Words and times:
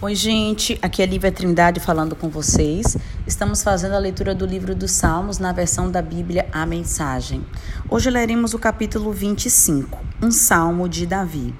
Oi, 0.00 0.14
gente, 0.14 0.78
aqui 0.80 1.02
é 1.02 1.06
Lívia 1.06 1.32
Trindade 1.32 1.80
falando 1.80 2.14
com 2.14 2.28
vocês. 2.28 2.96
Estamos 3.26 3.64
fazendo 3.64 3.96
a 3.96 3.98
leitura 3.98 4.32
do 4.32 4.46
livro 4.46 4.72
dos 4.72 4.92
Salmos 4.92 5.40
na 5.40 5.50
versão 5.50 5.90
da 5.90 6.00
Bíblia 6.00 6.46
A 6.52 6.64
Mensagem. 6.64 7.44
Hoje 7.90 8.08
leremos 8.08 8.54
o 8.54 8.60
capítulo 8.60 9.12
25, 9.12 9.98
um 10.22 10.30
salmo 10.30 10.88
de 10.88 11.04
Davi. 11.04 11.52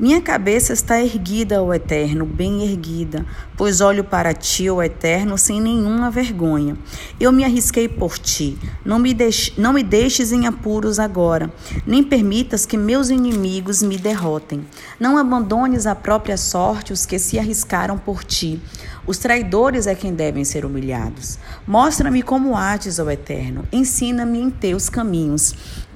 Minha 0.00 0.22
cabeça 0.22 0.72
está 0.72 0.98
erguida, 0.98 1.62
ó 1.62 1.74
Eterno, 1.74 2.24
bem 2.24 2.62
erguida, 2.62 3.26
pois 3.54 3.82
olho 3.82 4.02
para 4.02 4.32
ti, 4.32 4.70
ó 4.70 4.82
Eterno, 4.82 5.36
sem 5.36 5.60
nenhuma 5.60 6.10
vergonha. 6.10 6.74
Eu 7.20 7.30
me 7.30 7.44
arrisquei 7.44 7.86
por 7.86 8.18
ti. 8.18 8.58
Não 8.82 8.98
me, 8.98 9.14
não 9.58 9.74
me 9.74 9.82
deixes 9.82 10.32
em 10.32 10.46
apuros 10.46 10.98
agora, 10.98 11.52
nem 11.86 12.02
permitas 12.02 12.64
que 12.64 12.78
meus 12.78 13.10
inimigos 13.10 13.82
me 13.82 13.98
derrotem. 13.98 14.64
Não 14.98 15.18
abandones 15.18 15.86
a 15.86 15.94
própria 15.94 16.38
sorte 16.38 16.94
os 16.94 17.04
que 17.04 17.18
se 17.18 17.38
arriscaram 17.38 17.98
por 17.98 18.24
ti. 18.24 18.58
Os 19.06 19.18
traidores 19.18 19.86
é 19.86 19.94
quem 19.94 20.14
devem 20.14 20.46
ser 20.46 20.64
humilhados. 20.64 21.38
Mostra-me 21.66 22.22
como 22.22 22.56
ates, 22.56 22.98
ó 22.98 23.10
Eterno. 23.10 23.68
Ensina-me 23.70 24.40
em 24.40 24.48
teus 24.48 24.88
caminhos. 24.88 25.54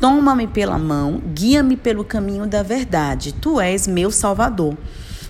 Toma-me 0.00 0.46
pela 0.46 0.78
mão, 0.78 1.22
guia-me 1.34 1.76
pelo 1.76 2.04
caminho 2.04 2.46
da 2.46 2.62
verdade. 2.62 3.32
Tu 3.32 3.60
és 3.60 3.86
meu 3.86 4.10
Salvador. 4.10 4.76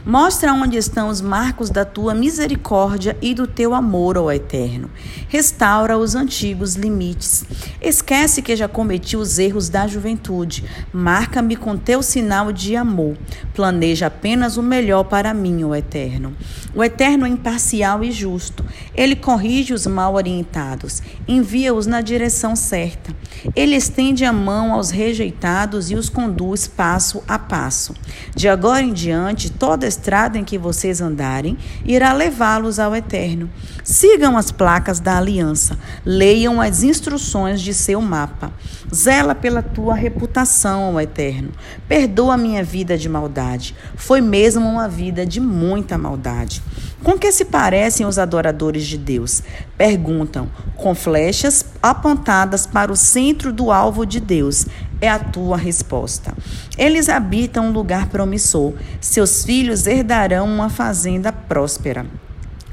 Mostra 0.07 0.53
onde 0.53 0.77
estão 0.77 1.09
os 1.09 1.21
marcos 1.21 1.69
da 1.69 1.85
tua 1.85 2.15
misericórdia 2.15 3.17
e 3.21 3.35
do 3.35 3.45
teu 3.45 3.75
amor, 3.75 4.17
ó 4.17 4.31
Eterno. 4.31 4.89
Restaura 5.29 5.99
os 5.99 6.15
antigos 6.15 6.77
limites. 6.77 7.45
Esquece 7.83 8.41
que 8.41 8.55
já 8.55 8.69
cometi 8.69 9.17
os 9.17 9.37
erros 9.37 9.69
da 9.69 9.89
juventude. 9.89 10.63
Marca-me 10.93 11.57
com 11.57 11.77
teu 11.77 12.05
sinal 12.05 12.53
de 12.53 12.77
amor. 12.77 13.19
Planeja 13.53 14.07
apenas 14.07 14.57
o 14.57 14.63
melhor 14.63 15.03
para 15.03 15.35
mim, 15.35 15.65
ó 15.65 15.75
Eterno. 15.75 16.37
O 16.73 16.85
Eterno 16.85 17.27
é 17.27 17.29
imparcial 17.29 18.05
e 18.05 18.13
justo. 18.13 18.65
Ele 18.95 19.17
corrige 19.17 19.75
os 19.75 19.89
mal 19.89 20.15
orientados, 20.15 21.03
envia-os 21.27 21.85
na 21.87 22.01
direção 22.01 22.55
certa. 22.55 23.13
Ele 23.57 23.75
estende 23.75 24.25
a 24.25 24.33
mão 24.33 24.73
aos 24.73 24.91
rejeitados 24.91 25.91
e 25.91 25.97
os 25.97 26.09
conduz 26.09 26.69
passo 26.69 27.25
a 27.27 27.39
passo. 27.39 27.93
De 28.37 28.49
agora 28.49 28.83
em 28.83 28.93
diante, 28.93 29.51
toda 29.51 29.96
estrada 29.97 30.39
em 30.39 30.45
que 30.45 30.59
vocês 30.59 31.01
andarem 31.01 31.57
irá 31.85 32.13
levá-los 32.13 32.79
ao 32.79 32.95
eterno. 32.95 33.51
Sigam 33.83 34.37
as 34.37 34.51
placas 34.51 35.01
da 35.01 35.17
aliança, 35.17 35.79
leiam 36.05 36.61
as 36.61 36.83
instruções 36.83 37.61
de 37.61 37.73
seu 37.73 38.01
mapa. 38.01 38.53
Zela 38.95 39.35
pela 39.35 39.63
tua 39.63 39.95
reputação, 39.95 40.95
ó 40.95 41.01
eterno. 41.01 41.51
Perdoa 41.89 42.37
minha 42.37 42.63
vida 42.63 42.97
de 42.97 43.09
maldade. 43.09 43.75
Foi 43.97 44.21
mesmo 44.21 44.69
uma 44.69 44.89
vida 44.89 45.25
de 45.25 45.41
muita 45.41 45.97
maldade. 45.97 46.63
Com 47.03 47.19
que 47.19 47.31
se 47.31 47.45
parecem 47.45 48.07
os 48.07 48.19
adoradores 48.19 48.85
de 48.85 48.99
Deus? 48.99 49.43
Perguntam, 49.77 50.49
com 50.75 50.95
flechas 50.95 51.65
apontadas 51.83 52.67
para 52.67 52.91
o 52.91 52.97
centro 52.97 53.53
do 53.53 53.71
alvo 53.71 54.07
de 54.07 54.21
Deus. 54.21 54.67
É 55.01 55.09
a 55.09 55.19
tua 55.19 55.57
resposta. 55.57 56.35
Eles 56.79 57.09
habitam 57.09 57.67
um 57.67 57.73
lugar 57.73 58.09
promissor. 58.09 58.73
Seus 59.01 59.45
filhos 59.45 59.87
herdarão 59.87 60.47
uma 60.47 60.71
fazenda 60.71 61.31
próspera. 61.31 62.07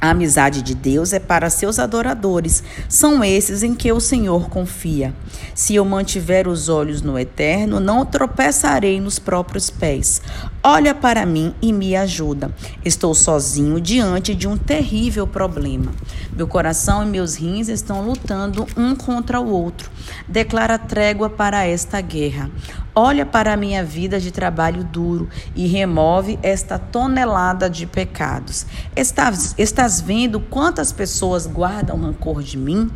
A 0.04 0.10
amizade 0.10 0.62
de 0.62 0.76
Deus 0.76 1.14
é 1.14 1.20
para 1.20 1.50
seus 1.50 1.80
adoradores, 1.80 2.62
são 2.90 3.24
esses 3.24 3.64
em 3.64 3.74
que 3.74 3.90
o 3.90 4.02
Senhor 4.02 4.50
confia. 4.50 5.14
Se 5.56 5.76
eu 5.76 5.86
mantiver 5.86 6.46
os 6.46 6.68
olhos 6.68 7.02
no 7.02 7.18
eterno, 7.18 7.80
não 7.80 8.06
tropeçarei 8.06 9.00
nos 9.00 9.18
próprios 9.18 9.70
pés. 9.70 10.22
Olha 10.66 10.96
para 10.96 11.26
mim 11.26 11.54
e 11.62 11.74
me 11.74 11.94
ajuda. 11.94 12.50
Estou 12.86 13.14
sozinho 13.14 13.82
diante 13.82 14.34
de 14.34 14.48
um 14.48 14.56
terrível 14.56 15.28
problema. 15.28 15.92
Meu 16.32 16.48
coração 16.48 17.04
e 17.04 17.06
meus 17.06 17.36
rins 17.36 17.68
estão 17.68 18.02
lutando 18.02 18.66
um 18.78 18.96
contra 18.96 19.42
o 19.42 19.50
outro. 19.50 19.92
Declara 20.26 20.80
trégua 20.80 21.30
para 21.30 21.66
esta 21.66 22.00
guerra. 22.00 22.50
Olha 22.96 23.26
para 23.26 23.52
a 23.52 23.58
minha 23.58 23.84
vida 23.84 24.22
de 24.22 24.32
trabalho 24.32 24.86
duro 24.86 25.28
e 25.54 25.68
remove 25.68 26.40
esta 26.42 26.80
tonelada 26.80 27.70
de 27.70 27.86
pecados. 27.86 28.66
Estás, 28.96 29.54
estás 29.58 30.00
vendo 30.00 30.40
quantas 30.40 30.94
pessoas 30.94 31.46
guardam 31.46 32.00
rancor 32.00 32.42
de 32.42 32.58
mim? 32.58 32.90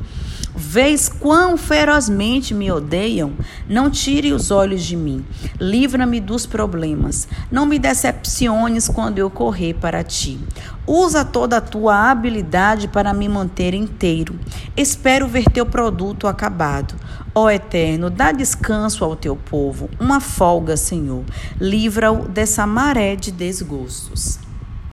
Vês 0.59 1.07
quão 1.07 1.55
ferozmente 1.55 2.51
me 2.51 2.71
odeiam? 2.71 3.33
Não 3.69 3.91
tire 3.91 4.33
os 4.33 4.49
olhos 4.49 4.83
de 4.83 4.95
mim. 4.95 5.23
Livra-me 5.59 6.19
dos 6.19 6.47
problemas. 6.47 7.27
Não 7.57 7.65
me 7.65 7.79
decepciones 7.79 8.87
quando 8.87 9.17
eu 9.17 9.31
correr 9.31 9.73
para 9.73 10.03
ti. 10.03 10.39
Usa 10.85 11.25
toda 11.25 11.57
a 11.57 11.61
tua 11.61 12.11
habilidade 12.11 12.87
para 12.87 13.11
me 13.15 13.27
manter 13.27 13.73
inteiro. 13.73 14.39
Espero 14.77 15.27
ver 15.27 15.45
teu 15.45 15.65
produto 15.65 16.27
acabado. 16.27 16.93
Ó 17.33 17.49
Eterno, 17.49 18.11
dá 18.11 18.31
descanso 18.31 19.03
ao 19.03 19.15
teu 19.15 19.35
povo, 19.35 19.89
uma 19.99 20.19
folga, 20.19 20.77
Senhor. 20.77 21.23
Livra-o 21.59 22.27
dessa 22.27 22.67
maré 22.67 23.15
de 23.15 23.31
desgostos. 23.31 24.37